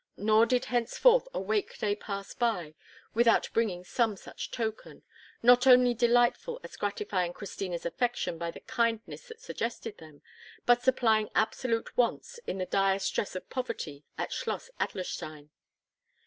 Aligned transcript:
Nor 0.17 0.47
did 0.47 0.65
henceforth 0.65 1.27
a 1.31 1.39
wake 1.39 1.77
day 1.77 1.95
pass 1.95 2.33
by 2.33 2.73
without 3.13 3.51
bringing 3.53 3.83
some 3.83 4.17
such 4.17 4.49
token, 4.49 5.03
not 5.43 5.67
only 5.67 5.93
delightful 5.93 6.59
as 6.63 6.75
gratifying 6.75 7.33
Christina's 7.33 7.85
affection 7.85 8.39
by 8.39 8.49
the 8.49 8.61
kindness 8.61 9.27
that 9.27 9.39
suggested 9.41 9.99
them, 9.99 10.23
but 10.65 10.81
supplying 10.81 11.29
absolute 11.35 11.95
wants 11.95 12.39
in 12.47 12.57
the 12.57 12.65
dire 12.65 12.97
stress 12.97 13.35
of 13.35 13.47
poverty 13.51 14.03
at 14.17 14.33
Schloss 14.33 14.71
Adlerstein. 14.79 15.51